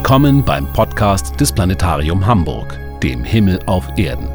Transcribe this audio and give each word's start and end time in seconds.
Willkommen 0.00 0.42
beim 0.42 0.66
Podcast 0.72 1.38
des 1.38 1.52
Planetarium 1.52 2.26
Hamburg, 2.26 2.80
dem 3.02 3.22
Himmel 3.22 3.60
auf 3.66 3.86
Erden. 3.96 4.28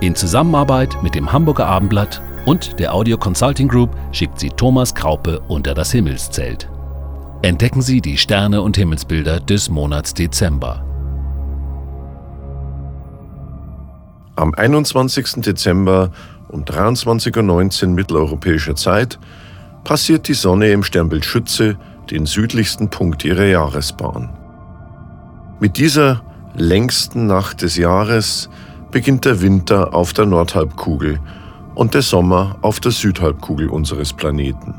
In 0.00 0.16
Zusammenarbeit 0.16 1.00
mit 1.04 1.14
dem 1.14 1.32
Hamburger 1.32 1.66
Abendblatt 1.66 2.20
und 2.46 2.80
der 2.80 2.92
Audio 2.92 3.16
Consulting 3.16 3.68
Group 3.68 3.96
schickt 4.10 4.40
sie 4.40 4.50
Thomas 4.50 4.92
Kraupe 4.94 5.40
unter 5.46 5.72
das 5.72 5.92
Himmelszelt. 5.92 6.68
Entdecken 7.42 7.80
Sie 7.80 8.00
die 8.00 8.18
Sterne 8.18 8.60
und 8.60 8.76
Himmelsbilder 8.76 9.38
des 9.38 9.70
Monats 9.70 10.14
Dezember. 10.14 10.84
Am 14.34 14.52
21. 14.52 15.42
Dezember 15.42 16.10
um 16.48 16.64
23.19 16.64 17.84
Uhr 17.84 17.88
mitteleuropäischer 17.94 18.74
Zeit 18.74 19.18
passiert 19.84 20.26
die 20.26 20.34
Sonne 20.34 20.72
im 20.72 20.82
Sternbild 20.82 21.24
Schütze 21.24 21.78
den 22.10 22.26
südlichsten 22.26 22.90
Punkt 22.90 23.24
ihrer 23.24 23.46
Jahresbahn. 23.46 24.37
Mit 25.60 25.76
dieser 25.76 26.22
längsten 26.54 27.26
Nacht 27.26 27.62
des 27.62 27.76
Jahres 27.76 28.48
beginnt 28.92 29.24
der 29.24 29.42
Winter 29.42 29.92
auf 29.92 30.12
der 30.12 30.24
Nordhalbkugel 30.24 31.18
und 31.74 31.94
der 31.94 32.02
Sommer 32.02 32.56
auf 32.62 32.78
der 32.78 32.92
Südhalbkugel 32.92 33.68
unseres 33.68 34.12
Planeten. 34.12 34.74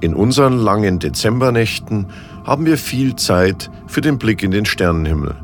In 0.00 0.14
unseren 0.14 0.58
langen 0.58 1.00
Dezembernächten 1.00 2.06
haben 2.44 2.66
wir 2.66 2.78
viel 2.78 3.16
Zeit 3.16 3.68
für 3.88 4.00
den 4.00 4.16
Blick 4.16 4.44
in 4.44 4.52
den 4.52 4.64
Sternenhimmel. 4.64 5.34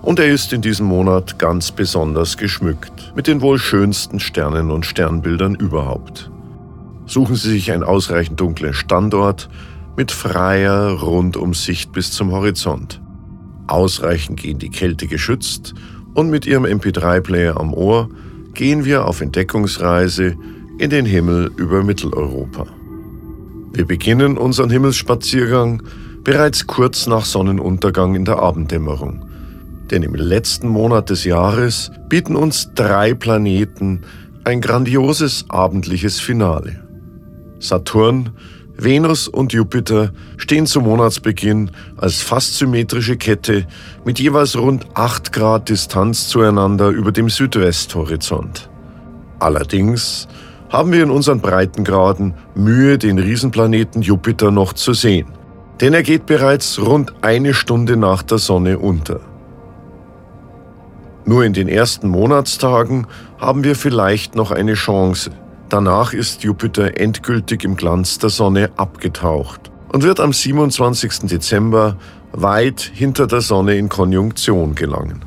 Und 0.00 0.18
er 0.18 0.28
ist 0.28 0.54
in 0.54 0.62
diesem 0.62 0.86
Monat 0.86 1.38
ganz 1.38 1.70
besonders 1.70 2.38
geschmückt 2.38 3.12
mit 3.14 3.26
den 3.26 3.42
wohl 3.42 3.58
schönsten 3.58 4.20
Sternen 4.20 4.70
und 4.70 4.86
Sternbildern 4.86 5.54
überhaupt. 5.54 6.30
Suchen 7.04 7.36
Sie 7.36 7.50
sich 7.50 7.72
einen 7.72 7.82
ausreichend 7.82 8.40
dunklen 8.40 8.72
Standort 8.72 9.50
mit 9.96 10.12
freier 10.12 10.92
Rundumsicht 10.92 11.92
bis 11.92 12.12
zum 12.12 12.30
Horizont. 12.32 13.02
Ausreichend 13.68 14.40
gegen 14.40 14.58
die 14.58 14.70
Kälte 14.70 15.06
geschützt 15.06 15.74
und 16.14 16.30
mit 16.30 16.46
Ihrem 16.46 16.64
MP3-Player 16.64 17.58
am 17.58 17.72
Ohr 17.72 18.08
gehen 18.54 18.84
wir 18.84 19.06
auf 19.06 19.20
Entdeckungsreise 19.20 20.36
in 20.78 20.90
den 20.90 21.06
Himmel 21.06 21.50
über 21.56 21.84
Mitteleuropa. 21.84 22.66
Wir 23.72 23.86
beginnen 23.86 24.38
unseren 24.38 24.70
Himmelsspaziergang 24.70 25.82
bereits 26.24 26.66
kurz 26.66 27.06
nach 27.06 27.24
Sonnenuntergang 27.24 28.14
in 28.14 28.24
der 28.24 28.38
Abenddämmerung. 28.38 29.24
Denn 29.90 30.02
im 30.02 30.14
letzten 30.14 30.68
Monat 30.68 31.10
des 31.10 31.24
Jahres 31.24 31.90
bieten 32.08 32.36
uns 32.36 32.74
drei 32.74 33.14
Planeten 33.14 34.02
ein 34.44 34.60
grandioses 34.60 35.44
abendliches 35.48 36.20
Finale. 36.20 36.82
Saturn, 37.60 38.30
Venus 38.80 39.26
und 39.26 39.52
Jupiter 39.52 40.12
stehen 40.36 40.64
zum 40.64 40.84
Monatsbeginn 40.84 41.72
als 41.96 42.22
fast 42.22 42.54
symmetrische 42.54 43.16
Kette 43.16 43.66
mit 44.04 44.20
jeweils 44.20 44.56
rund 44.56 44.86
8 44.94 45.32
Grad 45.32 45.68
Distanz 45.68 46.28
zueinander 46.28 46.88
über 46.90 47.10
dem 47.10 47.28
Südwesthorizont. 47.28 48.70
Allerdings 49.40 50.28
haben 50.68 50.92
wir 50.92 51.02
in 51.02 51.10
unseren 51.10 51.40
Breitengraden 51.40 52.34
Mühe, 52.54 52.98
den 52.98 53.18
Riesenplaneten 53.18 54.02
Jupiter 54.02 54.52
noch 54.52 54.72
zu 54.72 54.92
sehen. 54.92 55.26
Denn 55.80 55.92
er 55.92 56.04
geht 56.04 56.26
bereits 56.26 56.80
rund 56.80 57.12
eine 57.20 57.54
Stunde 57.54 57.96
nach 57.96 58.22
der 58.22 58.38
Sonne 58.38 58.78
unter. 58.78 59.20
Nur 61.24 61.44
in 61.44 61.52
den 61.52 61.68
ersten 61.68 62.08
Monatstagen 62.08 63.08
haben 63.38 63.64
wir 63.64 63.74
vielleicht 63.74 64.36
noch 64.36 64.52
eine 64.52 64.74
Chance– 64.74 65.32
Danach 65.68 66.14
ist 66.14 66.44
Jupiter 66.44 66.98
endgültig 66.98 67.62
im 67.62 67.76
Glanz 67.76 68.18
der 68.18 68.30
Sonne 68.30 68.70
abgetaucht 68.76 69.70
und 69.92 70.02
wird 70.02 70.18
am 70.18 70.32
27. 70.32 71.28
Dezember 71.28 71.98
weit 72.32 72.80
hinter 72.94 73.26
der 73.26 73.42
Sonne 73.42 73.76
in 73.76 73.90
Konjunktion 73.90 74.74
gelangen. 74.74 75.24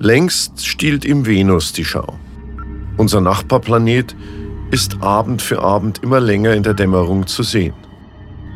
Längst 0.00 0.66
stiehlt 0.66 1.04
ihm 1.04 1.24
Venus 1.24 1.72
die 1.72 1.84
Schau. 1.84 2.18
Unser 2.96 3.20
Nachbarplanet 3.20 4.16
ist 4.72 5.02
Abend 5.02 5.40
für 5.40 5.60
Abend 5.62 6.02
immer 6.02 6.18
länger 6.18 6.54
in 6.54 6.64
der 6.64 6.74
Dämmerung 6.74 7.28
zu 7.28 7.44
sehen. 7.44 7.74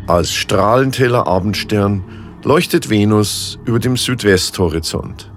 Als 0.08 0.32
strahlend 0.32 0.98
heller 0.98 1.28
Abendstern 1.28 2.02
leuchtet 2.42 2.90
Venus 2.90 3.58
über 3.64 3.78
dem 3.78 3.96
Südwesthorizont. 3.96 5.30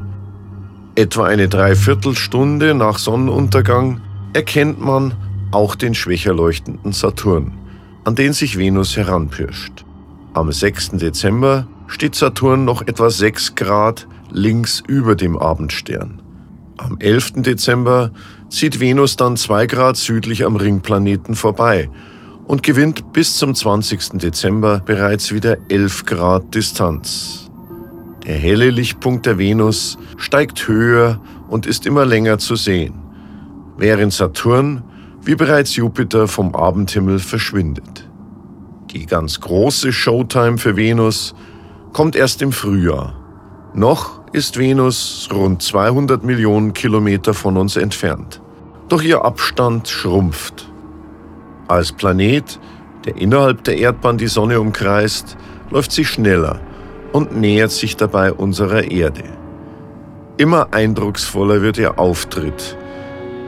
Etwa 0.96 1.25
eine 1.25 1.47
Dreiviertelstunde 1.47 2.74
nach 2.74 2.97
Sonnenuntergang 2.97 4.01
erkennt 4.34 4.81
man 4.81 5.13
auch 5.52 5.75
den 5.75 5.96
schwächer 5.96 6.34
leuchtenden 6.34 6.94
Saturn, 6.94 7.53
an 8.03 8.16
den 8.16 8.34
sich 8.34 8.58
Venus 8.58 8.97
heranpirscht. 8.97 9.85
Am 10.34 10.52
6. 10.52 10.91
Dezember 10.91 11.68
steht 11.88 12.16
Saturn 12.16 12.66
noch 12.66 12.81
etwa 12.81 13.09
6 13.09 13.56
Grad 13.56 14.07
links 14.31 14.84
über 14.88 15.16
dem 15.16 15.38
Abendstern. 15.38 16.22
Am 16.78 16.97
11. 17.00 17.41
Dezember 17.44 18.12
zieht 18.50 18.80
Venus 18.80 19.16
dann 19.16 19.36
2 19.36 19.66
Grad 19.68 19.97
südlich 19.97 20.46
am 20.46 20.56
Ringplaneten 20.56 21.36
vorbei 21.36 21.90
und 22.46 22.63
gewinnt 22.63 23.13
bis 23.13 23.38
zum 23.38 23.56
20. 23.56 24.19
Dezember 24.19 24.81
bereits 24.86 25.34
wieder 25.34 25.57
11 25.69 26.06
Grad 26.06 26.53
Distanz. 26.53 27.50
Der 28.25 28.38
helle 28.38 28.69
Lichtpunkt 28.69 29.25
der 29.25 29.38
Venus 29.38 29.97
steigt 30.18 30.68
höher 30.68 31.19
und 31.50 31.66
ist 31.66 31.86
immer 31.86 32.06
länger 32.06 32.38
zu 32.38 32.56
sehen, 32.56 32.94
während 33.78 34.13
Saturn 34.13 34.84
wie 35.27 35.35
bereits 35.35 35.75
Jupiter 35.75 36.29
vom 36.29 36.55
Abendhimmel 36.55 37.19
verschwindet. 37.19 38.07
Die 38.91 39.05
ganz 39.05 39.41
große 39.41 39.91
Showtime 39.91 40.57
für 40.57 40.77
Venus 40.77 41.35
kommt 41.91 42.15
erst 42.15 42.41
im 42.41 42.53
Frühjahr. 42.53 43.13
Noch 43.73 44.21
ist 44.31 44.57
Venus 44.57 45.27
rund 45.33 45.61
200 45.61 46.23
Millionen 46.23 46.71
Kilometer 46.71 47.33
von 47.33 47.57
uns 47.57 47.75
entfernt. 47.75 48.41
Doch 48.88 49.01
ihr 49.01 49.25
Abstand 49.25 49.89
schrumpft. 49.89 50.71
Als 51.67 51.91
Planet, 51.91 52.57
der 53.03 53.17
innerhalb 53.17 53.65
der 53.65 53.77
Erdbahn 53.79 54.17
die 54.17 54.27
Sonne 54.27 54.61
umkreist, 54.61 55.35
läuft 55.69 55.91
sie 55.91 56.05
schneller 56.05 56.61
und 57.11 57.35
nähert 57.35 57.71
sich 57.71 57.97
dabei 57.97 58.31
unserer 58.31 58.89
Erde. 58.89 59.25
Immer 60.38 60.73
eindrucksvoller 60.73 61.61
wird 61.61 61.77
ihr 61.77 61.99
Auftritt, 61.99 62.77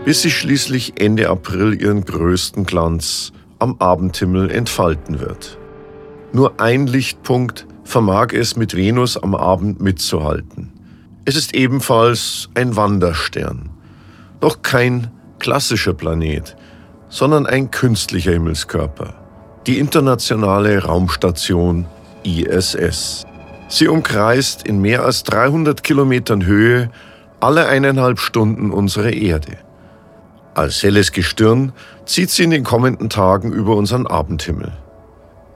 bis 0.09 0.23
sie 0.23 0.31
schließlich 0.31 0.99
Ende 0.99 1.29
April 1.29 1.79
ihren 1.79 2.03
größten 2.03 2.65
Glanz 2.65 3.31
am 3.59 3.75
Abendhimmel 3.77 4.49
entfalten 4.49 5.19
wird. 5.19 5.59
Nur 6.33 6.59
ein 6.59 6.87
Lichtpunkt 6.87 7.67
vermag 7.83 8.29
es 8.33 8.55
mit 8.55 8.75
Venus 8.75 9.17
am 9.17 9.35
Abend 9.35 9.81
mitzuhalten. 9.81 10.73
Es 11.25 11.35
ist 11.35 11.53
ebenfalls 11.53 12.49
ein 12.55 12.75
Wanderstern, 12.75 13.69
doch 14.39 14.63
kein 14.63 15.11
klassischer 15.37 15.93
Planet, 15.93 16.57
sondern 17.09 17.45
ein 17.45 17.69
künstlicher 17.69 18.31
Himmelskörper, 18.31 19.13
die 19.67 19.77
internationale 19.77 20.85
Raumstation 20.85 21.85
ISS. 22.23 23.27
Sie 23.67 23.87
umkreist 23.87 24.63
in 24.63 24.81
mehr 24.81 25.05
als 25.05 25.21
300 25.21 25.83
Kilometern 25.83 26.47
Höhe 26.47 26.89
alle 27.39 27.67
eineinhalb 27.67 28.17
Stunden 28.17 28.71
unsere 28.71 29.11
Erde. 29.11 29.68
Als 30.59 30.83
helles 30.83 31.13
Gestirn 31.13 31.71
zieht 32.03 32.31
sie 32.31 32.43
in 32.43 32.49
den 32.49 32.65
kommenden 32.65 33.09
Tagen 33.09 33.53
über 33.53 33.77
unseren 33.77 34.05
Abendhimmel. 34.05 34.73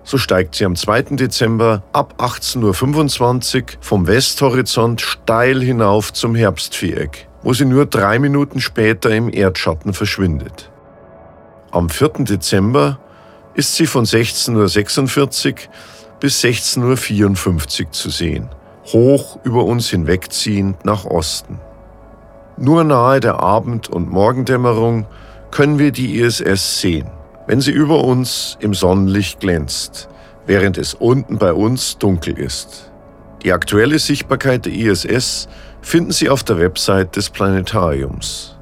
So 0.05 0.17
steigt 0.17 0.55
sie 0.55 0.63
am 0.63 0.77
2. 0.77 1.17
Dezember 1.17 1.83
ab 1.91 2.15
18.25 2.19 3.57
Uhr 3.57 3.67
vom 3.81 4.07
Westhorizont 4.07 5.01
steil 5.01 5.61
hinauf 5.61 6.13
zum 6.13 6.35
Herbstviereck, 6.35 7.27
wo 7.41 7.51
sie 7.53 7.65
nur 7.65 7.85
drei 7.85 8.17
Minuten 8.17 8.61
später 8.61 9.09
im 9.09 9.27
Erdschatten 9.27 9.93
verschwindet. 9.93 10.71
Am 11.71 11.89
4. 11.89 12.19
Dezember 12.19 12.97
ist 13.55 13.75
sie 13.75 13.87
von 13.87 14.05
16.46 14.05 15.51
Uhr 15.51 15.55
bis 16.21 16.41
16.54 16.41 17.87
Uhr 17.87 17.91
zu 17.91 18.09
sehen, 18.09 18.47
hoch 18.85 19.37
über 19.43 19.65
uns 19.65 19.89
hinwegziehend 19.89 20.85
nach 20.85 21.03
Osten. 21.03 21.59
Nur 22.63 22.85
nahe 22.85 23.19
der 23.19 23.41
Abend- 23.41 23.89
und 23.89 24.09
Morgendämmerung 24.09 25.05
können 25.51 25.79
wir 25.79 25.91
die 25.91 26.21
ISS 26.21 26.79
sehen, 26.79 27.11
wenn 27.45 27.59
sie 27.59 27.71
über 27.71 28.05
uns 28.05 28.57
im 28.61 28.73
Sonnenlicht 28.73 29.41
glänzt, 29.41 30.07
während 30.45 30.77
es 30.77 30.93
unten 30.93 31.39
bei 31.39 31.51
uns 31.51 31.97
dunkel 31.97 32.39
ist. 32.39 32.89
Die 33.43 33.51
aktuelle 33.51 33.99
Sichtbarkeit 33.99 34.65
der 34.65 34.71
ISS 34.71 35.49
finden 35.81 36.13
Sie 36.13 36.29
auf 36.29 36.45
der 36.45 36.57
Website 36.57 37.17
des 37.17 37.29
Planetariums. 37.31 38.57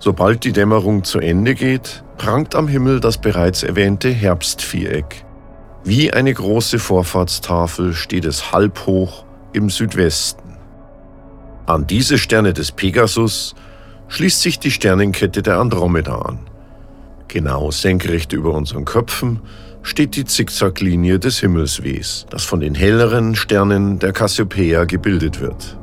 Sobald 0.00 0.42
die 0.42 0.52
Dämmerung 0.52 1.04
zu 1.04 1.20
Ende 1.20 1.54
geht, 1.54 2.02
prangt 2.18 2.56
am 2.56 2.66
Himmel 2.66 2.98
das 2.98 3.18
bereits 3.18 3.62
erwähnte 3.62 4.08
Herbstviereck. 4.08 5.24
Wie 5.84 6.12
eine 6.12 6.34
große 6.34 6.80
Vorfahrtstafel 6.80 7.94
steht 7.94 8.24
es 8.24 8.50
halb 8.50 8.84
hoch 8.84 9.24
im 9.52 9.70
Südwesten. 9.70 10.41
An 11.72 11.86
diese 11.86 12.18
Sterne 12.18 12.52
des 12.52 12.70
Pegasus 12.70 13.54
schließt 14.08 14.42
sich 14.42 14.58
die 14.58 14.70
Sternenkette 14.70 15.40
der 15.40 15.56
Andromeda 15.58 16.16
an. 16.16 16.40
Genau 17.28 17.70
senkrecht 17.70 18.34
über 18.34 18.52
unseren 18.52 18.84
Köpfen 18.84 19.40
steht 19.80 20.14
die 20.14 20.26
Zickzacklinie 20.26 21.18
des 21.18 21.38
Himmelswehs, 21.40 22.26
das 22.28 22.44
von 22.44 22.60
den 22.60 22.74
helleren 22.74 23.34
Sternen 23.36 23.98
der 23.98 24.12
Cassiopeia 24.12 24.84
gebildet 24.84 25.40
wird. 25.40 25.78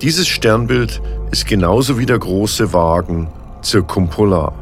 Dieses 0.00 0.26
Sternbild 0.26 1.02
ist 1.30 1.46
genauso 1.46 1.98
wie 1.98 2.06
der 2.06 2.18
große 2.18 2.72
Wagen 2.72 3.28
zirkumpolar, 3.60 4.54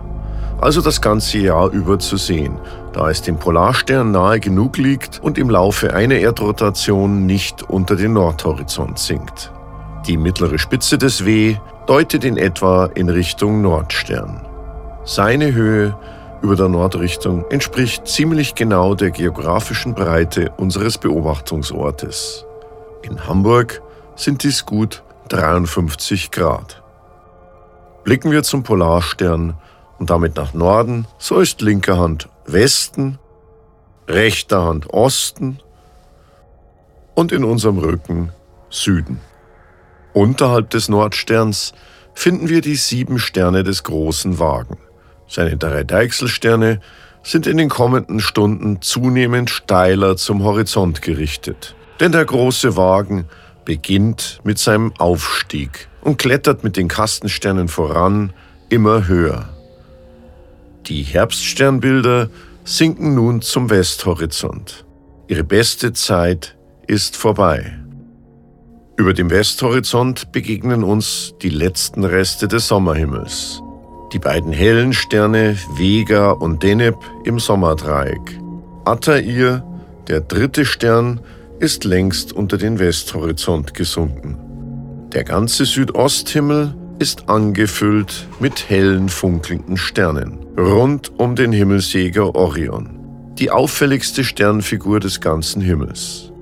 also 0.60 0.80
das 0.80 1.00
ganze 1.00 1.38
Jahr 1.38 1.70
über 1.70 2.00
zu 2.00 2.16
sehen, 2.16 2.56
da 2.92 3.08
es 3.08 3.22
dem 3.22 3.38
Polarstern 3.38 4.10
nahe 4.10 4.40
genug 4.40 4.78
liegt 4.78 5.20
und 5.22 5.38
im 5.38 5.48
Laufe 5.48 5.94
einer 5.94 6.16
Erdrotation 6.16 7.24
nicht 7.24 7.62
unter 7.62 7.94
den 7.94 8.14
Nordhorizont 8.14 8.98
sinkt. 8.98 9.52
Die 10.06 10.16
mittlere 10.16 10.56
Spitze 10.58 10.98
des 10.98 11.24
W 11.24 11.56
deutet 11.88 12.22
in 12.22 12.36
etwa 12.36 12.86
in 12.94 13.08
Richtung 13.08 13.60
Nordstern. 13.60 14.46
Seine 15.04 15.52
Höhe 15.52 15.98
über 16.42 16.54
der 16.54 16.68
Nordrichtung 16.68 17.44
entspricht 17.50 18.06
ziemlich 18.06 18.54
genau 18.54 18.94
der 18.94 19.10
geografischen 19.10 19.94
Breite 19.94 20.52
unseres 20.58 20.98
Beobachtungsortes. 20.98 22.44
In 23.02 23.26
Hamburg 23.26 23.82
sind 24.14 24.44
dies 24.44 24.64
gut 24.64 25.02
53 25.28 26.30
Grad. 26.30 26.84
Blicken 28.04 28.30
wir 28.30 28.44
zum 28.44 28.62
Polarstern 28.62 29.54
und 29.98 30.08
damit 30.08 30.36
nach 30.36 30.54
Norden, 30.54 31.08
so 31.18 31.40
ist 31.40 31.60
linker 31.62 31.98
Hand 31.98 32.28
Westen, 32.46 33.18
rechter 34.06 34.62
Hand 34.62 34.88
Osten 34.92 35.58
und 37.16 37.32
in 37.32 37.42
unserem 37.42 37.78
Rücken 37.78 38.30
Süden. 38.70 39.20
Unterhalb 40.16 40.70
des 40.70 40.88
Nordsterns 40.88 41.74
finden 42.14 42.48
wir 42.48 42.62
die 42.62 42.76
sieben 42.76 43.18
Sterne 43.18 43.64
des 43.64 43.82
großen 43.82 44.38
Wagen. 44.38 44.78
Seine 45.28 45.58
drei 45.58 45.84
Deichselsterne 45.84 46.80
sind 47.22 47.46
in 47.46 47.58
den 47.58 47.68
kommenden 47.68 48.20
Stunden 48.20 48.80
zunehmend 48.80 49.50
steiler 49.50 50.16
zum 50.16 50.42
Horizont 50.42 51.02
gerichtet. 51.02 51.74
Denn 52.00 52.12
der 52.12 52.24
große 52.24 52.78
Wagen 52.78 53.26
beginnt 53.66 54.40
mit 54.42 54.58
seinem 54.58 54.94
Aufstieg 54.96 55.86
und 56.00 56.16
klettert 56.16 56.64
mit 56.64 56.78
den 56.78 56.88
Kastensternen 56.88 57.68
voran 57.68 58.32
immer 58.70 59.06
höher. 59.06 59.50
Die 60.86 61.02
Herbststernbilder 61.02 62.30
sinken 62.64 63.14
nun 63.14 63.42
zum 63.42 63.68
Westhorizont. 63.68 64.86
Ihre 65.28 65.44
beste 65.44 65.92
Zeit 65.92 66.56
ist 66.86 67.18
vorbei. 67.18 67.80
Über 68.98 69.12
dem 69.12 69.28
Westhorizont 69.30 70.32
begegnen 70.32 70.82
uns 70.82 71.34
die 71.42 71.50
letzten 71.50 72.04
Reste 72.04 72.48
des 72.48 72.68
Sommerhimmels. 72.68 73.62
Die 74.14 74.18
beiden 74.18 74.52
hellen 74.52 74.94
Sterne 74.94 75.58
Vega 75.76 76.30
und 76.30 76.62
Deneb 76.62 76.96
im 77.24 77.38
Sommerdreieck. 77.38 78.40
Altair, 78.86 79.62
der 80.08 80.20
dritte 80.20 80.64
Stern, 80.64 81.20
ist 81.58 81.84
längst 81.84 82.32
unter 82.32 82.56
den 82.56 82.78
Westhorizont 82.78 83.74
gesunken. 83.74 84.38
Der 85.12 85.24
ganze 85.24 85.66
Südosthimmel 85.66 86.74
ist 86.98 87.28
angefüllt 87.28 88.26
mit 88.40 88.70
hellen 88.70 89.10
funkelnden 89.10 89.76
Sternen 89.76 90.38
rund 90.58 91.12
um 91.18 91.36
den 91.36 91.52
Himmelsjäger 91.52 92.34
Orion, 92.34 92.98
die 93.38 93.50
auffälligste 93.50 94.24
Sternfigur 94.24 95.00
des 95.00 95.20
ganzen 95.20 95.60
Himmels. 95.60 96.32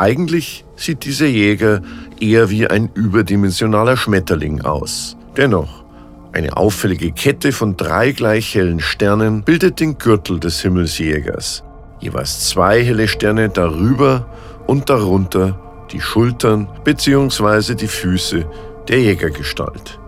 Eigentlich 0.00 0.64
sieht 0.76 1.04
dieser 1.04 1.26
Jäger 1.26 1.82
eher 2.20 2.48
wie 2.48 2.66
ein 2.66 2.88
überdimensionaler 2.94 3.98
Schmetterling 3.98 4.62
aus. 4.62 5.14
Dennoch, 5.36 5.84
eine 6.32 6.56
auffällige 6.56 7.12
Kette 7.12 7.52
von 7.52 7.76
drei 7.76 8.12
gleich 8.12 8.54
hellen 8.54 8.80
Sternen 8.80 9.42
bildet 9.42 9.78
den 9.78 9.98
Gürtel 9.98 10.40
des 10.40 10.62
Himmelsjägers. 10.62 11.64
Jeweils 11.98 12.48
zwei 12.48 12.82
helle 12.82 13.08
Sterne 13.08 13.50
darüber 13.50 14.26
und 14.66 14.88
darunter 14.88 15.60
die 15.92 16.00
Schultern 16.00 16.66
bzw. 16.82 17.74
die 17.74 17.86
Füße 17.86 18.46
der 18.88 19.00
Jägergestalt. 19.02 20.00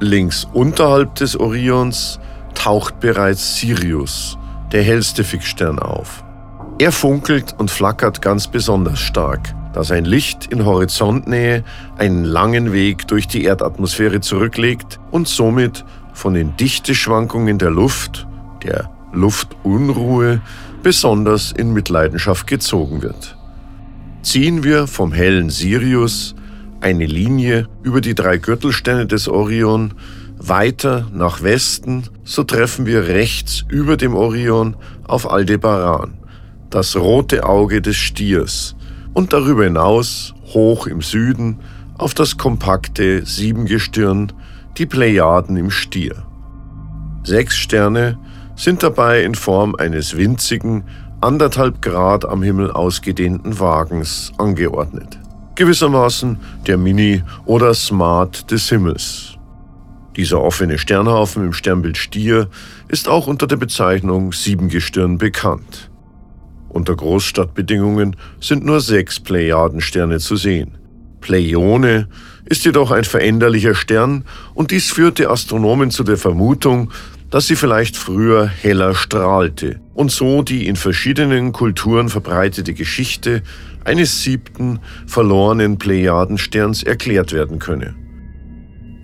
Links 0.00 0.44
unterhalb 0.52 1.14
des 1.14 1.38
Orions 1.38 2.18
taucht 2.56 2.98
bereits 2.98 3.60
Sirius, 3.60 4.36
der 4.72 4.82
hellste 4.82 5.22
Fixstern, 5.22 5.78
auf. 5.78 6.24
Er 6.78 6.92
funkelt 6.92 7.54
und 7.58 7.70
flackert 7.70 8.22
ganz 8.22 8.46
besonders 8.46 9.00
stark 9.00 9.54
da 9.78 9.84
sein 9.84 10.04
Licht 10.04 10.46
in 10.46 10.64
Horizontnähe 10.64 11.62
einen 11.98 12.24
langen 12.24 12.72
Weg 12.72 13.06
durch 13.06 13.28
die 13.28 13.44
Erdatmosphäre 13.44 14.20
zurücklegt 14.20 14.98
und 15.12 15.28
somit 15.28 15.84
von 16.14 16.34
den 16.34 16.56
Dichteschwankungen 16.56 17.58
der 17.58 17.70
Luft, 17.70 18.26
der 18.64 18.90
Luftunruhe, 19.12 20.40
besonders 20.82 21.52
in 21.52 21.72
Mitleidenschaft 21.72 22.48
gezogen 22.48 23.02
wird. 23.02 23.36
Ziehen 24.22 24.64
wir 24.64 24.88
vom 24.88 25.12
hellen 25.12 25.48
Sirius 25.48 26.34
eine 26.80 27.06
Linie 27.06 27.68
über 27.84 28.00
die 28.00 28.16
drei 28.16 28.38
Gürtelsterne 28.38 29.06
des 29.06 29.28
Orion 29.28 29.94
weiter 30.38 31.06
nach 31.12 31.42
Westen, 31.42 32.02
so 32.24 32.42
treffen 32.42 32.84
wir 32.84 33.06
rechts 33.06 33.64
über 33.68 33.96
dem 33.96 34.16
Orion 34.16 34.74
auf 35.06 35.30
Aldebaran, 35.30 36.17
das 36.70 36.96
rote 36.96 37.44
Auge 37.44 37.80
des 37.80 37.96
Stiers, 37.96 38.74
und 39.14 39.32
darüber 39.32 39.64
hinaus 39.64 40.34
hoch 40.54 40.86
im 40.86 41.02
Süden 41.02 41.58
auf 41.96 42.14
das 42.14 42.36
kompakte 42.36 43.24
Siebengestirn, 43.26 44.32
die 44.76 44.86
Plejaden 44.86 45.56
im 45.56 45.70
Stier. 45.70 46.24
Sechs 47.24 47.56
Sterne 47.56 48.18
sind 48.54 48.82
dabei 48.82 49.22
in 49.22 49.34
Form 49.34 49.74
eines 49.74 50.16
winzigen, 50.16 50.84
anderthalb 51.20 51.82
Grad 51.82 52.24
am 52.24 52.42
Himmel 52.42 52.70
ausgedehnten 52.70 53.58
Wagens 53.58 54.32
angeordnet. 54.38 55.18
Gewissermaßen 55.56 56.38
der 56.66 56.78
Mini 56.78 57.24
oder 57.44 57.74
Smart 57.74 58.50
des 58.50 58.68
Himmels. 58.68 59.36
Dieser 60.16 60.40
offene 60.40 60.78
Sternhaufen 60.78 61.44
im 61.44 61.52
Sternbild 61.52 61.96
Stier 61.96 62.48
ist 62.86 63.08
auch 63.08 63.26
unter 63.26 63.46
der 63.46 63.56
Bezeichnung 63.56 64.32
Siebengestirn 64.32 65.18
bekannt. 65.18 65.87
Unter 66.68 66.94
Großstadtbedingungen 66.94 68.16
sind 68.40 68.64
nur 68.64 68.80
sechs 68.80 69.20
Plejadensterne 69.20 70.18
zu 70.18 70.36
sehen. 70.36 70.78
Pleione 71.20 72.08
ist 72.44 72.64
jedoch 72.64 72.90
ein 72.90 73.04
veränderlicher 73.04 73.74
Stern 73.74 74.24
und 74.54 74.70
dies 74.70 74.90
führte 74.90 75.30
Astronomen 75.30 75.90
zu 75.90 76.04
der 76.04 76.16
Vermutung, 76.16 76.90
dass 77.30 77.46
sie 77.46 77.56
vielleicht 77.56 77.96
früher 77.96 78.46
heller 78.46 78.94
strahlte 78.94 79.80
und 79.94 80.10
so 80.10 80.42
die 80.42 80.66
in 80.66 80.76
verschiedenen 80.76 81.52
Kulturen 81.52 82.08
verbreitete 82.08 82.72
Geschichte 82.72 83.42
eines 83.84 84.22
siebten 84.22 84.80
verlorenen 85.06 85.78
Plejadensterns 85.78 86.82
erklärt 86.82 87.32
werden 87.32 87.58
könne. 87.58 87.94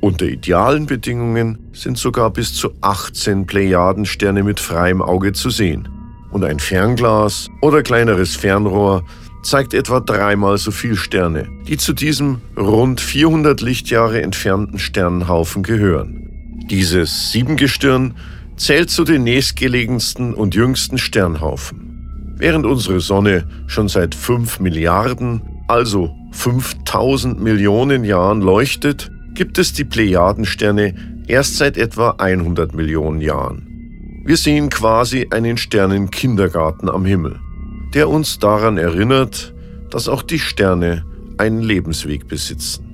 Unter 0.01 0.27
idealen 0.27 0.87
Bedingungen 0.87 1.59
sind 1.73 1.99
sogar 1.99 2.31
bis 2.31 2.55
zu 2.55 2.71
18 2.83 3.47
Plejadensterne 3.47 4.43
mit 4.43 4.61
freiem 4.61 5.01
Auge 5.03 5.33
zu 5.33 5.51
sehen 5.51 5.89
und 6.35 6.45
ein 6.45 6.59
Fernglas 6.59 7.49
oder 7.63 7.83
kleineres 7.83 8.35
Fernrohr 8.35 9.05
zeigt 9.45 9.73
etwa 9.73 10.01
dreimal 10.01 10.59
so 10.59 10.73
viel 10.73 10.97
Sterne, 10.97 11.49
die 11.69 11.77
zu 11.77 11.93
diesem 11.93 12.41
rund 12.57 13.01
400 13.01 13.61
Lichtjahre 13.61 14.21
entfernten 14.21 14.79
Sternenhaufen 14.79 15.63
gehören. 15.63 16.29
Dieses 16.69 17.31
Siebengestirn 17.31 18.15
zählt 18.57 18.91
zu 18.91 19.05
den 19.05 19.23
nächstgelegensten 19.23 20.35
und 20.35 20.55
jüngsten 20.55 20.99
Sternhaufen. 20.99 22.35
Während 22.37 22.67
unsere 22.67 23.01
Sonne 23.01 23.47
schon 23.69 23.89
seit 23.89 24.15
5 24.15 24.59
Milliarden, 24.59 25.41
also 25.69 26.17
5000 26.33 27.41
Millionen 27.41 28.03
Jahren 28.03 28.41
leuchtet, 28.41 29.11
gibt 29.35 29.59
es 29.59 29.73
die 29.73 29.85
Plejadensterne 29.85 30.95
erst 31.29 31.59
seit 31.59 31.77
etwa 31.77 32.17
100 32.19 32.75
Millionen 32.75 33.21
Jahren. 33.21 33.74
Wir 34.27 34.39
sehen 34.39 34.71
quasi 34.71 35.29
einen 35.31 35.59
Sternenkindergarten 35.59 36.89
am 36.89 37.05
Himmel, 37.05 37.39
der 37.93 38.09
uns 38.09 38.39
daran 38.39 38.79
erinnert, 38.79 39.55
dass 39.91 40.09
auch 40.09 40.23
die 40.23 40.39
Sterne 40.39 41.05
einen 41.37 41.61
Lebensweg 41.61 42.27
besitzen. 42.27 42.87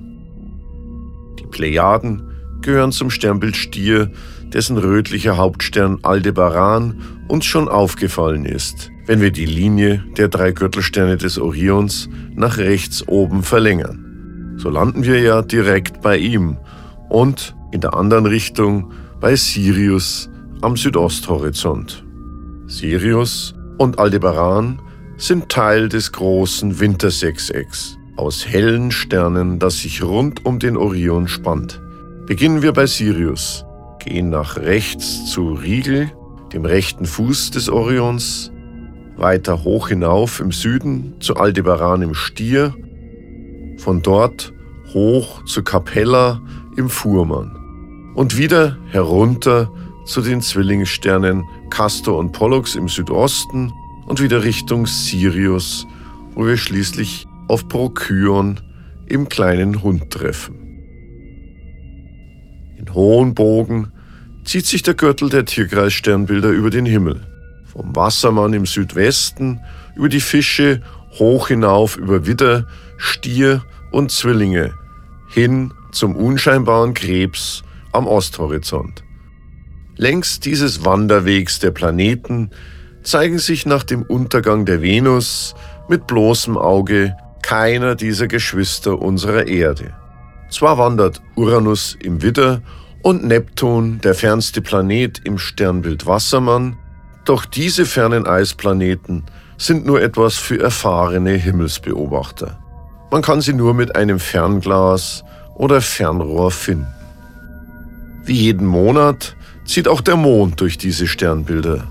Die 1.39 1.45
Plejaden 1.45 2.23
gehören 2.61 2.91
zum 2.91 3.09
Sternbild 3.09 3.55
Stier, 3.55 4.11
dessen 4.53 4.77
rötlicher 4.77 5.37
Hauptstern 5.37 5.99
Aldebaran 6.03 7.01
uns 7.29 7.45
schon 7.45 7.69
aufgefallen 7.69 8.43
ist, 8.43 8.91
wenn 9.05 9.21
wir 9.21 9.31
die 9.31 9.45
Linie 9.45 10.03
der 10.17 10.27
drei 10.27 10.51
Gürtelsterne 10.51 11.15
des 11.15 11.39
Orions 11.39 12.09
nach 12.35 12.57
rechts 12.57 13.07
oben 13.07 13.43
verlängern. 13.43 14.57
So 14.57 14.69
landen 14.69 15.05
wir 15.05 15.21
ja 15.21 15.41
direkt 15.41 16.01
bei 16.01 16.17
ihm 16.17 16.57
und 17.07 17.55
in 17.71 17.79
der 17.79 17.93
anderen 17.93 18.25
Richtung 18.25 18.91
bei 19.21 19.37
Sirius 19.37 20.29
am 20.61 20.77
Südosthorizont. 20.77 22.05
Sirius 22.67 23.55
und 23.77 23.99
Aldebaran 23.99 24.79
sind 25.17 25.49
Teil 25.49 25.89
des 25.89 26.11
großen 26.11 26.79
Wintersechsecks 26.79 27.97
aus 28.15 28.47
hellen 28.47 28.91
Sternen, 28.91 29.59
das 29.59 29.79
sich 29.79 30.03
rund 30.03 30.45
um 30.45 30.59
den 30.59 30.77
Orion 30.77 31.27
spannt. 31.27 31.81
Beginnen 32.27 32.61
wir 32.61 32.73
bei 32.73 32.85
Sirius, 32.85 33.65
gehen 33.99 34.29
nach 34.29 34.57
rechts 34.57 35.31
zu 35.31 35.53
Rigel, 35.53 36.11
dem 36.53 36.65
rechten 36.65 37.05
Fuß 37.05 37.51
des 37.51 37.69
Orions, 37.69 38.51
weiter 39.17 39.63
hoch 39.63 39.89
hinauf 39.89 40.39
im 40.39 40.51
Süden 40.51 41.15
zu 41.19 41.35
Aldebaran 41.35 42.01
im 42.01 42.13
Stier, 42.13 42.75
von 43.77 44.01
dort 44.01 44.53
hoch 44.93 45.43
zu 45.45 45.63
Capella 45.63 46.41
im 46.77 46.89
Fuhrmann 46.89 47.57
und 48.15 48.37
wieder 48.37 48.77
herunter 48.89 49.71
zu 50.05 50.21
den 50.21 50.41
Zwillingssternen 50.41 51.43
Castor 51.69 52.17
und 52.17 52.31
Pollux 52.31 52.75
im 52.75 52.87
Südosten 52.87 53.71
und 54.07 54.21
wieder 54.21 54.43
Richtung 54.43 54.87
Sirius, 54.87 55.87
wo 56.33 56.45
wir 56.45 56.57
schließlich 56.57 57.27
auf 57.47 57.67
Procyon 57.67 58.59
im 59.07 59.29
kleinen 59.29 59.83
Hund 59.83 60.09
treffen. 60.09 60.55
In 62.77 62.93
hohen 62.93 63.35
Bogen 63.35 63.91
zieht 64.43 64.65
sich 64.65 64.81
der 64.81 64.95
Gürtel 64.95 65.29
der 65.29 65.45
Tierkreissternbilder 65.45 66.49
über 66.49 66.69
den 66.69 66.85
Himmel. 66.85 67.21
Vom 67.65 67.95
Wassermann 67.95 68.53
im 68.53 68.65
Südwesten 68.65 69.61
über 69.95 70.09
die 70.09 70.19
Fische 70.19 70.81
hoch 71.19 71.49
hinauf 71.49 71.97
über 71.97 72.25
Widder, 72.25 72.67
Stier 72.97 73.63
und 73.91 74.11
Zwillinge 74.11 74.73
hin 75.29 75.73
zum 75.91 76.15
unscheinbaren 76.15 76.93
Krebs 76.93 77.63
am 77.91 78.07
Osthorizont. 78.07 79.03
Längs 80.01 80.39
dieses 80.39 80.83
Wanderwegs 80.83 81.59
der 81.59 81.69
Planeten 81.69 82.49
zeigen 83.03 83.37
sich 83.37 83.67
nach 83.67 83.83
dem 83.83 84.01
Untergang 84.01 84.65
der 84.65 84.81
Venus 84.81 85.53
mit 85.89 86.07
bloßem 86.07 86.57
Auge 86.57 87.15
keiner 87.43 87.93
dieser 87.93 88.27
Geschwister 88.27 88.99
unserer 88.99 89.45
Erde. 89.45 89.93
Zwar 90.49 90.79
wandert 90.79 91.21
Uranus 91.35 91.95
im 92.01 92.23
Widder 92.23 92.63
und 93.03 93.25
Neptun, 93.25 94.01
der 94.01 94.15
fernste 94.15 94.63
Planet 94.63 95.21
im 95.23 95.37
Sternbild 95.37 96.07
Wassermann, 96.07 96.77
doch 97.23 97.45
diese 97.45 97.85
fernen 97.85 98.25
Eisplaneten 98.25 99.25
sind 99.59 99.85
nur 99.85 100.01
etwas 100.01 100.35
für 100.35 100.59
erfahrene 100.59 101.33
Himmelsbeobachter. 101.33 102.59
Man 103.11 103.21
kann 103.21 103.41
sie 103.41 103.53
nur 103.53 103.75
mit 103.75 103.95
einem 103.95 104.17
Fernglas 104.17 105.23
oder 105.53 105.79
Fernrohr 105.79 106.49
finden. 106.49 106.87
Wie 108.23 108.33
jeden 108.33 108.65
Monat 108.65 109.35
zieht 109.65 109.87
auch 109.87 110.01
der 110.01 110.15
Mond 110.15 110.59
durch 110.61 110.77
diese 110.77 111.07
Sternbilder 111.07 111.87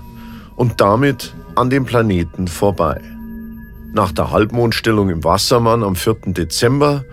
und 0.55 0.81
damit 0.81 1.33
an 1.55 1.69
dem 1.69 1.85
Planeten 1.85 2.47
vorbei. 2.47 3.01
Nach 3.93 4.11
der 4.11 4.31
Halbmondstellung 4.31 5.09
im 5.09 5.23
Wassermann 5.23 5.83
am 5.83 5.95
4. 5.95 6.17
Dezember 6.27 7.03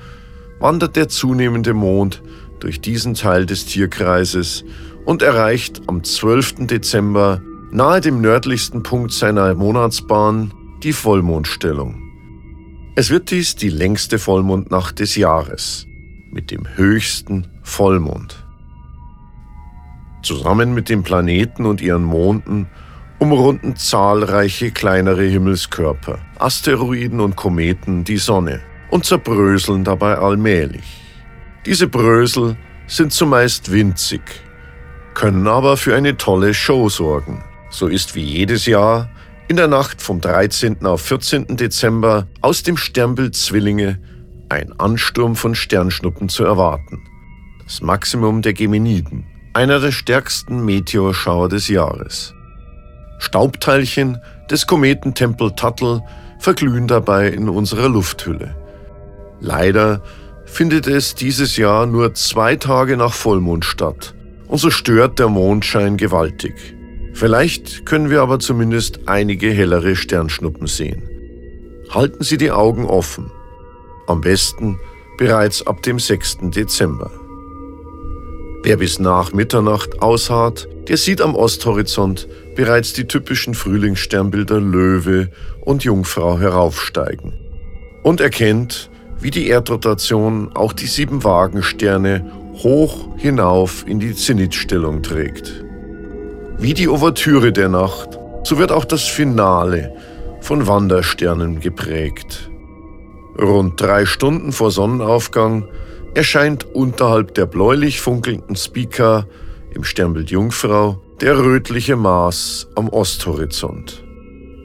wandert 0.61 0.97
der 0.97 1.09
zunehmende 1.09 1.75
Mond 1.75 2.23
durch 2.61 2.81
diesen 2.81 3.15
Teil 3.15 3.47
des 3.47 3.67
Tierkreises 3.67 4.65
und 5.05 5.23
erreicht 5.23 5.83
am 5.87 6.05
12. 6.05 6.67
Dezember 6.67 7.41
nahe 7.71 8.01
dem 8.01 8.21
nördlichsten 8.21 8.83
Punkt 8.83 9.13
seiner 9.13 9.55
Monatsbahn 9.55 10.53
die 10.83 10.93
Vollmondstellung. 10.93 12.03
Es 12.95 13.11
wird 13.11 13.31
dies 13.31 13.57
die 13.57 13.69
längste 13.69 14.19
Vollmondnacht 14.19 14.99
des 14.99 15.17
Jahres 15.17 15.87
mit 16.31 16.51
dem 16.51 16.77
höchsten 16.77 17.47
Vollmond. 17.63 18.45
Zusammen 20.29 20.75
mit 20.75 20.91
den 20.91 21.05
Planeten 21.05 21.65
und 21.65 21.81
ihren 21.81 22.05
Monden 22.05 22.67
umrunden 23.19 23.77
zahlreiche 23.77 24.71
kleinere 24.73 25.23
Himmelskörper, 25.23 26.19
Asteroiden 26.39 27.21
und 27.21 27.35
Kometen 27.35 28.05
die 28.05 28.19
Sonne 28.19 28.61
und 28.91 29.07
zerbröseln 29.07 29.85
dabei 29.85 30.19
allmählich. 30.19 30.85
Diese 31.65 31.89
Brösel 31.89 32.59
sind 32.87 33.15
zumeist 33.15 33.73
winzig, 33.73 34.21
können 35.15 35.49
aber 35.49 35.79
für 35.79 35.97
eine 35.97 36.19
tolle 36.19 36.53
Show 36.53 36.91
sorgen. 36.91 37.43
So 37.71 37.87
ist 37.87 38.15
wie 38.15 38.21
jedes 38.21 38.67
Jahr 38.67 39.09
in 39.49 39.57
der 39.57 39.69
Nacht 39.69 40.03
vom 40.03 40.21
13. 40.21 40.85
auf 40.85 41.01
14. 41.01 41.57
Dezember 41.57 42.27
aus 42.43 42.63
dem 42.63 42.77
Sternbild 42.77 43.35
Zwillinge 43.35 43.99
ein 44.51 44.79
Ansturm 44.79 45.37
von 45.37 45.55
Sternschnuppen 45.55 46.29
zu 46.29 46.45
erwarten. 46.45 47.03
Das 47.65 47.81
Maximum 47.81 48.43
der 48.43 48.53
Geminiden, 48.53 49.25
einer 49.59 49.81
der 49.81 49.91
stärksten 49.91 50.65
Meteorschauer 50.65 51.49
des 51.49 51.67
Jahres. 51.67 52.33
Staubteilchen 53.19 54.19
des 54.49 54.69
Kometen 54.69 55.15
Tempel-Tuttle 55.15 56.01
verglühen 56.39 56.87
dabei 56.87 57.27
in 57.27 57.49
unserer 57.49 57.89
Lufthülle. 57.89 58.55
Leider 59.41 60.01
findet 60.45 60.87
es 60.87 61.17
dieses 61.17 61.57
Jahr 61.57 61.87
nur 61.87 62.15
zwei 62.15 62.55
Tage 62.55 62.97
nach 62.97 63.13
Vollmond 63.13 63.65
statt 63.65 64.15
und 64.47 64.59
so 64.59 64.71
stört 64.71 65.19
der 65.19 65.29
Mondschein 65.29 65.97
gewaltig. 65.97 66.55
Vielleicht 67.13 67.85
können 67.85 68.11
wir 68.11 68.23
aber 68.23 68.39
zumindest 68.39 69.09
einige 69.09 69.51
hellere 69.51 69.97
Sternschnuppen 69.97 70.69
sehen. 70.69 71.03
Halten 71.91 72.23
Sie 72.23 72.37
die 72.37 72.53
Augen 72.53 72.85
offen. 72.85 73.33
Am 74.07 74.21
besten 74.21 74.79
bereits 75.19 75.67
ab 75.67 75.83
dem 75.83 75.99
6. 75.99 76.39
Dezember. 76.43 77.11
Wer 78.63 78.77
bis 78.77 78.99
nach 78.99 79.33
Mitternacht 79.33 80.03
ausharrt, 80.03 80.69
der 80.89 80.97
sieht 80.97 81.21
am 81.21 81.35
Osthorizont 81.35 82.29
bereits 82.57 82.93
die 82.93 83.07
typischen 83.07 83.55
Frühlingssternbilder 83.55 84.61
Löwe 84.61 85.29
und 85.61 85.85
Jungfrau 85.85 86.39
heraufsteigen 86.39 87.35
und 88.03 88.21
erkennt, 88.21 88.91
wie 89.21 89.31
die 89.31 89.49
Erdrotation 89.49 90.51
auch 90.55 90.73
die 90.73 90.87
sieben 90.87 91.25
Wagensterne 91.25 92.31
hoch 92.55 93.09
hinauf 93.17 93.85
in 93.87 94.01
die 94.01 94.15
Zenitstellung 94.15 95.03
trägt. 95.03 95.65
Wie 96.59 96.75
die 96.75 96.89
Ouvertüre 96.89 97.53
der 97.53 97.69
Nacht, 97.69 98.19
so 98.43 98.59
wird 98.59 98.73
auch 98.73 98.85
das 98.85 99.05
Finale 99.05 99.95
von 100.41 100.67
Wandersternen 100.67 101.61
geprägt. 101.61 102.51
Rund 103.41 103.81
drei 103.81 104.07
Stunden 104.07 104.51
vor 104.51 104.73
Sonnenaufgang 104.73 105.69
erscheint 106.15 106.65
unterhalb 106.65 107.35
der 107.35 107.47
bläulich 107.47 108.01
funkelnden 108.01 108.57
Speaker 108.57 109.27
im 109.75 109.85
Sternbild 109.85 110.31
Jungfrau 110.31 111.03
der 111.21 111.39
rötliche 111.39 111.97
Mars 111.97 112.69
am 112.75 112.89
Osthorizont. 112.89 114.05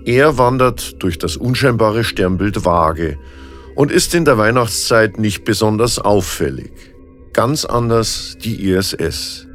Er 0.05 0.37
wandert 0.37 1.01
durch 1.01 1.17
das 1.17 1.37
unscheinbare 1.37 2.03
Sternbild 2.03 2.65
Waage 2.65 3.17
und 3.75 3.91
ist 3.91 4.13
in 4.13 4.25
der 4.25 4.37
Weihnachtszeit 4.37 5.17
nicht 5.17 5.45
besonders 5.45 5.97
auffällig. 5.97 6.71
Ganz 7.31 7.65
anders 7.65 8.37
die 8.43 8.69
ISS. 8.69 9.47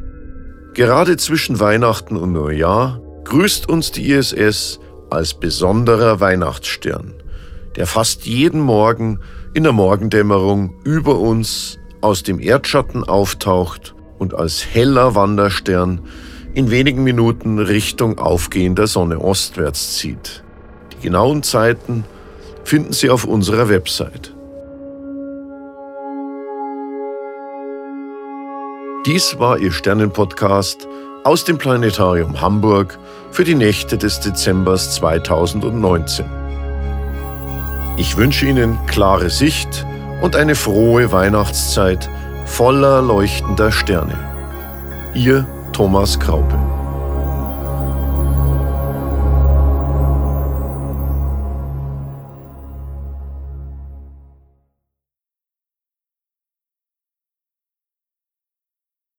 Gerade 0.75 1.17
zwischen 1.17 1.61
Weihnachten 1.61 2.17
und 2.17 2.33
Neujahr 2.33 3.01
grüßt 3.25 3.69
uns 3.69 3.93
die 3.93 4.11
ISS 4.11 4.81
als 5.11 5.35
besonderer 5.35 6.21
Weihnachtsstern, 6.21 7.15
der 7.77 7.87
fast 7.87 8.27
jeden 8.27 8.61
Morgen 8.61 9.21
in 9.59 9.65
der 9.65 9.73
Morgendämmerung 9.73 10.73
über 10.85 11.19
uns 11.19 11.81
aus 12.01 12.23
dem 12.23 12.39
Erdschatten 12.39 13.03
auftaucht 13.03 13.93
und 14.17 14.33
als 14.33 14.65
heller 14.65 15.17
Wanderstern 15.17 16.01
in 16.55 16.71
wenigen 16.71 17.03
Minuten 17.03 17.59
Richtung 17.59 18.21
aufgehender 18.21 18.87
Sonne 18.87 19.19
ostwärts 19.19 19.97
zieht. 19.97 20.45
Die 20.93 21.07
genauen 21.09 21.43
Zeiten 21.43 22.05
finden 22.63 22.93
Sie 22.93 23.11
auf 23.11 23.25
unserer 23.25 23.69
Website. 23.69 24.33
Dies 29.07 29.41
war 29.41 29.59
Ihr 29.59 29.73
Sternenpodcast 29.73 30.87
aus 31.25 31.45
dem 31.45 31.59
Planetarium 31.59 32.41
Hamburg 32.41 32.97
für 33.33 33.43
die 33.43 33.57
Nächte 33.57 33.99
des 33.99 34.21
Dezembers 34.21 34.95
2019. 34.95 36.48
Ich 37.99 38.17
wünsche 38.17 38.47
Ihnen 38.47 38.79
klare 38.87 39.29
Sicht 39.29 39.85
und 40.23 40.37
eine 40.37 40.55
frohe 40.55 41.11
Weihnachtszeit 41.11 42.09
voller 42.47 43.03
leuchtender 43.03 43.73
Sterne. 43.73 44.17
Ihr 45.15 45.45
Thomas 45.73 46.19
Kraupe. 46.21 46.78